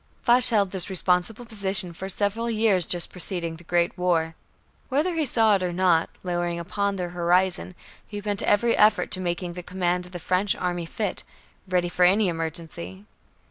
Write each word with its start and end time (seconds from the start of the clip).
Foch 0.23 0.45
held 0.49 0.71
this 0.71 0.89
responsible 0.89 1.45
position 1.45 1.93
for 1.93 2.09
several 2.09 2.49
years 2.49 2.87
just 2.87 3.11
preceding 3.11 3.57
the 3.57 3.63
Great 3.63 3.95
War. 3.99 4.33
Whether 4.89 5.13
he 5.13 5.27
saw 5.27 5.53
it 5.57 5.61
or 5.61 5.71
not, 5.71 6.09
lowering 6.23 6.59
upon 6.59 6.95
the 6.95 7.09
horizon, 7.09 7.75
he 8.07 8.19
bent 8.19 8.41
every 8.41 8.75
effort 8.75 9.11
to 9.11 9.21
making 9.21 9.53
the 9.53 9.61
command 9.61 10.07
of 10.07 10.11
the 10.11 10.17
French 10.17 10.55
army 10.55 10.87
fit, 10.87 11.23
ready 11.67 11.87
for 11.87 12.03
any 12.03 12.29
emergency. 12.29 13.05